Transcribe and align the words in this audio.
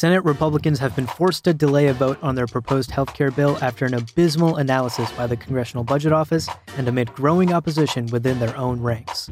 Senate 0.00 0.24
Republicans 0.24 0.78
have 0.78 0.96
been 0.96 1.06
forced 1.06 1.44
to 1.44 1.52
delay 1.52 1.88
a 1.88 1.92
vote 1.92 2.16
on 2.22 2.34
their 2.34 2.46
proposed 2.46 2.90
health 2.90 3.12
care 3.12 3.30
bill 3.30 3.58
after 3.60 3.84
an 3.84 3.92
abysmal 3.92 4.56
analysis 4.56 5.12
by 5.12 5.26
the 5.26 5.36
Congressional 5.36 5.84
Budget 5.84 6.10
Office 6.10 6.48
and 6.78 6.88
amid 6.88 7.12
growing 7.12 7.52
opposition 7.52 8.06
within 8.06 8.38
their 8.38 8.56
own 8.56 8.80
ranks. 8.80 9.30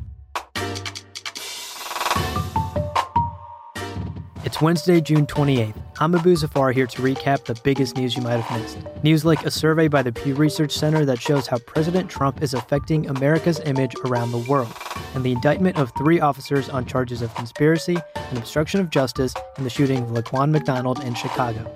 It's 4.45 4.61
Wednesday, 4.61 5.01
June 5.01 5.27
28th. 5.27 5.88
I'm 6.01 6.15
Abu 6.15 6.37
Zafar 6.37 6.71
here 6.71 6.87
to 6.87 7.03
recap 7.03 7.44
the 7.44 7.58
biggest 7.64 7.96
news 7.96 8.14
you 8.14 8.22
might 8.22 8.38
have 8.38 8.62
missed. 8.62 8.78
News 9.03 9.24
like 9.24 9.44
a 9.44 9.51
survey 9.51 9.88
by 9.88 10.01
the 10.01 10.13
Pew 10.13 10.37
Research 10.37 10.71
Center 10.71 11.04
that 11.04 11.21
shows 11.21 11.49
how 11.49 11.58
President 11.58 12.08
Trump 12.08 12.40
is 12.40 12.54
affecting 12.54 13.08
America's 13.08 13.58
image 13.64 13.96
around 14.04 14.31
the 14.31 14.38
world, 14.38 14.72
and 15.17 15.24
the 15.24 15.32
indictment 15.32 15.76
of 15.76 15.90
three 15.99 16.20
officers 16.20 16.69
on 16.69 16.87
charges 16.87 17.20
of 17.20 17.34
conspiracy 17.34 17.96
and 18.14 18.38
obstruction 18.38 18.78
of 18.78 18.91
justice 18.91 19.34
in 19.56 19.64
the 19.64 19.70
shooting 19.70 20.05
of 20.05 20.10
Laquan 20.10 20.52
McDonald 20.52 21.02
in 21.02 21.14
Chicago. 21.14 21.68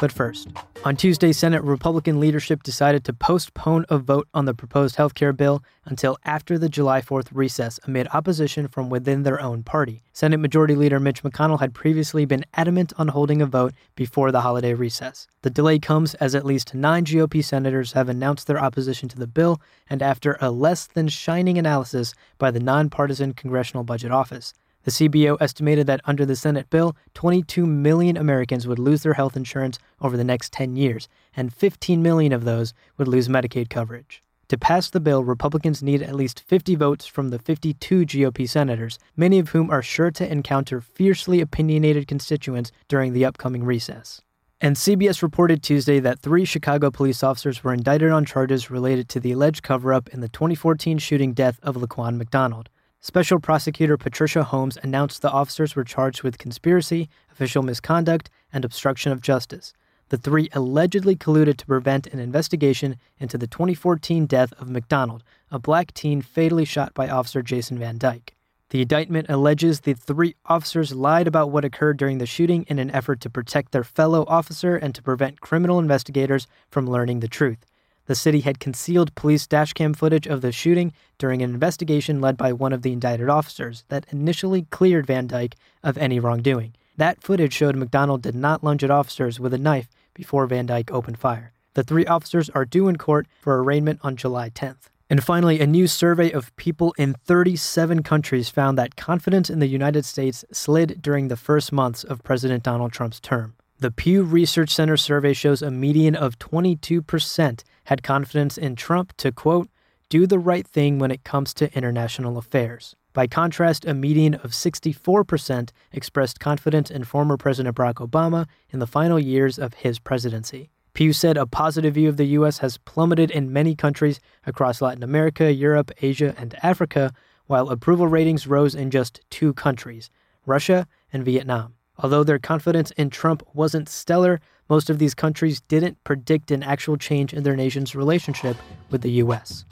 But 0.00 0.12
first, 0.12 0.48
on 0.84 0.96
Tuesday, 0.96 1.32
Senate 1.32 1.64
Republican 1.64 2.20
leadership 2.20 2.62
decided 2.62 3.04
to 3.04 3.12
postpone 3.12 3.84
a 3.88 3.98
vote 3.98 4.28
on 4.32 4.44
the 4.44 4.54
proposed 4.54 4.94
health 4.94 5.14
care 5.14 5.32
bill 5.32 5.60
until 5.86 6.16
after 6.24 6.56
the 6.56 6.68
July 6.68 7.00
4th 7.00 7.28
recess 7.32 7.80
amid 7.84 8.06
opposition 8.12 8.68
from 8.68 8.90
within 8.90 9.24
their 9.24 9.40
own 9.40 9.64
party. 9.64 10.04
Senate 10.12 10.36
Majority 10.36 10.76
Leader 10.76 11.00
Mitch 11.00 11.24
McConnell 11.24 11.58
had 11.58 11.74
previously 11.74 12.24
been 12.24 12.44
adamant 12.54 12.92
on 12.96 13.08
holding 13.08 13.42
a 13.42 13.46
vote 13.46 13.74
before 13.96 14.30
the 14.30 14.42
holiday 14.42 14.72
recess. 14.72 15.26
The 15.42 15.50
delay 15.50 15.80
comes 15.80 16.14
as 16.14 16.34
at 16.34 16.46
least 16.46 16.76
nine 16.76 17.04
GOP 17.04 17.42
senators 17.42 17.92
have 17.92 18.08
announced 18.08 18.46
their 18.46 18.62
opposition 18.62 19.08
to 19.08 19.18
the 19.18 19.26
bill 19.26 19.60
and 19.90 20.00
after 20.00 20.38
a 20.40 20.52
less 20.52 20.86
than 20.86 21.08
shining 21.08 21.58
analysis 21.58 22.14
by 22.38 22.52
the 22.52 22.60
nonpartisan 22.60 23.32
Congressional 23.32 23.82
Budget 23.82 24.12
Office. 24.12 24.54
The 24.88 25.06
CBO 25.06 25.36
estimated 25.38 25.86
that 25.88 26.00
under 26.06 26.24
the 26.24 26.34
Senate 26.34 26.70
bill, 26.70 26.96
22 27.12 27.66
million 27.66 28.16
Americans 28.16 28.66
would 28.66 28.78
lose 28.78 29.02
their 29.02 29.12
health 29.12 29.36
insurance 29.36 29.78
over 30.00 30.16
the 30.16 30.24
next 30.24 30.50
10 30.54 30.76
years, 30.76 31.10
and 31.36 31.52
15 31.52 32.02
million 32.02 32.32
of 32.32 32.44
those 32.44 32.72
would 32.96 33.06
lose 33.06 33.28
Medicaid 33.28 33.68
coverage. 33.68 34.22
To 34.48 34.56
pass 34.56 34.88
the 34.88 34.98
bill, 34.98 35.24
Republicans 35.24 35.82
need 35.82 36.00
at 36.00 36.14
least 36.14 36.40
50 36.40 36.74
votes 36.76 37.04
from 37.04 37.28
the 37.28 37.38
52 37.38 38.06
GOP 38.06 38.48
senators, 38.48 38.98
many 39.14 39.38
of 39.38 39.50
whom 39.50 39.70
are 39.70 39.82
sure 39.82 40.10
to 40.12 40.32
encounter 40.32 40.80
fiercely 40.80 41.42
opinionated 41.42 42.08
constituents 42.08 42.72
during 42.88 43.12
the 43.12 43.26
upcoming 43.26 43.64
recess. 43.64 44.22
And 44.58 44.74
CBS 44.74 45.20
reported 45.20 45.62
Tuesday 45.62 46.00
that 46.00 46.20
three 46.20 46.46
Chicago 46.46 46.90
police 46.90 47.22
officers 47.22 47.62
were 47.62 47.74
indicted 47.74 48.10
on 48.10 48.24
charges 48.24 48.70
related 48.70 49.10
to 49.10 49.20
the 49.20 49.32
alleged 49.32 49.62
cover 49.62 49.92
up 49.92 50.08
in 50.08 50.22
the 50.22 50.30
2014 50.30 50.96
shooting 50.96 51.34
death 51.34 51.60
of 51.62 51.76
Laquan 51.76 52.16
McDonald. 52.16 52.70
Special 53.00 53.38
Prosecutor 53.38 53.96
Patricia 53.96 54.42
Holmes 54.42 54.76
announced 54.82 55.22
the 55.22 55.30
officers 55.30 55.76
were 55.76 55.84
charged 55.84 56.24
with 56.24 56.36
conspiracy, 56.36 57.08
official 57.30 57.62
misconduct, 57.62 58.28
and 58.52 58.64
obstruction 58.64 59.12
of 59.12 59.22
justice. 59.22 59.72
The 60.08 60.16
three 60.16 60.48
allegedly 60.52 61.14
colluded 61.14 61.58
to 61.58 61.66
prevent 61.66 62.08
an 62.08 62.18
investigation 62.18 62.96
into 63.20 63.38
the 63.38 63.46
2014 63.46 64.26
death 64.26 64.52
of 64.58 64.68
McDonald, 64.68 65.22
a 65.48 65.60
black 65.60 65.94
teen 65.94 66.22
fatally 66.22 66.64
shot 66.64 66.92
by 66.92 67.08
Officer 67.08 67.40
Jason 67.40 67.78
Van 67.78 67.98
Dyke. 67.98 68.34
The 68.70 68.82
indictment 68.82 69.30
alleges 69.30 69.80
the 69.80 69.94
three 69.94 70.34
officers 70.46 70.92
lied 70.92 71.28
about 71.28 71.52
what 71.52 71.64
occurred 71.64 71.98
during 71.98 72.18
the 72.18 72.26
shooting 72.26 72.64
in 72.68 72.80
an 72.80 72.90
effort 72.90 73.20
to 73.20 73.30
protect 73.30 73.70
their 73.70 73.84
fellow 73.84 74.24
officer 74.26 74.76
and 74.76 74.92
to 74.96 75.02
prevent 75.02 75.40
criminal 75.40 75.78
investigators 75.78 76.48
from 76.68 76.90
learning 76.90 77.20
the 77.20 77.28
truth. 77.28 77.64
The 78.08 78.14
city 78.14 78.40
had 78.40 78.58
concealed 78.58 79.14
police 79.14 79.46
dashcam 79.46 79.94
footage 79.94 80.26
of 80.26 80.40
the 80.40 80.50
shooting 80.50 80.94
during 81.18 81.42
an 81.42 81.50
investigation 81.50 82.22
led 82.22 82.38
by 82.38 82.54
one 82.54 82.72
of 82.72 82.80
the 82.80 82.94
indicted 82.94 83.28
officers 83.28 83.84
that 83.90 84.06
initially 84.10 84.62
cleared 84.70 85.06
Van 85.06 85.26
Dyke 85.26 85.56
of 85.82 85.98
any 85.98 86.18
wrongdoing. 86.18 86.72
That 86.96 87.22
footage 87.22 87.52
showed 87.52 87.76
McDonald 87.76 88.22
did 88.22 88.34
not 88.34 88.64
lunge 88.64 88.82
at 88.82 88.90
officers 88.90 89.38
with 89.38 89.52
a 89.52 89.58
knife 89.58 89.88
before 90.14 90.46
Van 90.46 90.64
Dyke 90.64 90.90
opened 90.90 91.18
fire. 91.18 91.52
The 91.74 91.82
three 91.82 92.06
officers 92.06 92.48
are 92.50 92.64
due 92.64 92.88
in 92.88 92.96
court 92.96 93.26
for 93.42 93.62
arraignment 93.62 94.00
on 94.02 94.16
July 94.16 94.48
10th. 94.48 94.88
And 95.10 95.22
finally, 95.22 95.60
a 95.60 95.66
new 95.66 95.86
survey 95.86 96.30
of 96.30 96.56
people 96.56 96.94
in 96.96 97.12
37 97.12 98.02
countries 98.04 98.48
found 98.48 98.78
that 98.78 98.96
confidence 98.96 99.50
in 99.50 99.58
the 99.58 99.66
United 99.66 100.06
States 100.06 100.46
slid 100.50 101.02
during 101.02 101.28
the 101.28 101.36
first 101.36 101.72
months 101.72 102.04
of 102.04 102.24
President 102.24 102.62
Donald 102.62 102.90
Trump's 102.90 103.20
term. 103.20 103.54
The 103.80 103.92
Pew 103.92 104.24
Research 104.24 104.70
Center 104.70 104.96
survey 104.96 105.32
shows 105.32 105.62
a 105.62 105.70
median 105.70 106.16
of 106.16 106.36
22% 106.40 107.62
had 107.84 108.02
confidence 108.02 108.58
in 108.58 108.74
Trump 108.74 109.16
to, 109.18 109.30
quote, 109.30 109.70
do 110.08 110.26
the 110.26 110.40
right 110.40 110.66
thing 110.66 110.98
when 110.98 111.12
it 111.12 111.22
comes 111.22 111.54
to 111.54 111.72
international 111.72 112.38
affairs. 112.38 112.96
By 113.12 113.28
contrast, 113.28 113.84
a 113.84 113.94
median 113.94 114.34
of 114.34 114.50
64% 114.50 115.70
expressed 115.92 116.40
confidence 116.40 116.90
in 116.90 117.04
former 117.04 117.36
President 117.36 117.76
Barack 117.76 118.04
Obama 118.04 118.48
in 118.70 118.80
the 118.80 118.86
final 118.88 119.20
years 119.20 119.60
of 119.60 119.74
his 119.74 120.00
presidency. 120.00 120.70
Pew 120.92 121.12
said 121.12 121.36
a 121.36 121.46
positive 121.46 121.94
view 121.94 122.08
of 122.08 122.16
the 122.16 122.34
U.S. 122.38 122.58
has 122.58 122.78
plummeted 122.78 123.30
in 123.30 123.52
many 123.52 123.76
countries 123.76 124.18
across 124.44 124.82
Latin 124.82 125.04
America, 125.04 125.52
Europe, 125.52 125.92
Asia, 126.02 126.34
and 126.36 126.56
Africa, 126.64 127.12
while 127.46 127.68
approval 127.68 128.08
ratings 128.08 128.48
rose 128.48 128.74
in 128.74 128.90
just 128.90 129.20
two 129.30 129.54
countries 129.54 130.10
Russia 130.44 130.88
and 131.12 131.24
Vietnam. 131.24 131.77
Although 131.98 132.24
their 132.24 132.38
confidence 132.38 132.90
in 132.92 133.10
Trump 133.10 133.42
wasn't 133.54 133.88
stellar, 133.88 134.40
most 134.68 134.90
of 134.90 134.98
these 134.98 135.14
countries 135.14 135.60
didn't 135.62 136.02
predict 136.04 136.50
an 136.50 136.62
actual 136.62 136.96
change 136.96 137.32
in 137.32 137.42
their 137.42 137.56
nation's 137.56 137.94
relationship 137.94 138.56
with 138.90 139.00
the 139.02 139.12
US. 139.22 139.64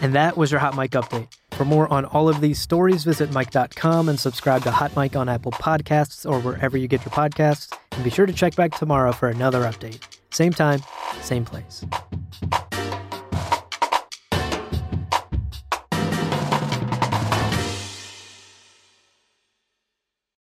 And 0.00 0.14
that 0.14 0.36
was 0.36 0.50
your 0.50 0.60
Hot 0.60 0.76
Mic 0.76 0.90
update. 0.92 1.28
For 1.52 1.64
more 1.64 1.92
on 1.92 2.04
all 2.04 2.28
of 2.28 2.40
these 2.40 2.60
stories, 2.60 3.04
visit 3.04 3.32
Mic.com 3.32 4.08
and 4.08 4.18
subscribe 4.18 4.62
to 4.64 4.70
Hot 4.70 4.96
Mic 4.96 5.14
on 5.14 5.28
Apple 5.28 5.52
Podcasts 5.52 6.28
or 6.28 6.40
wherever 6.40 6.76
you 6.76 6.88
get 6.88 7.04
your 7.04 7.12
podcasts. 7.12 7.72
And 7.92 8.04
be 8.04 8.10
sure 8.10 8.26
to 8.26 8.32
check 8.32 8.56
back 8.56 8.76
tomorrow 8.76 9.12
for 9.12 9.28
another 9.28 9.62
update. 9.62 10.00
Same 10.30 10.52
time, 10.52 10.80
same 11.20 11.44
place. 11.44 11.84